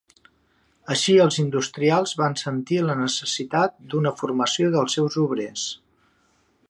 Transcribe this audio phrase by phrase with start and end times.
[0.93, 5.67] Així els industrials van sentir la necessitat d'una formació dels seus obrers.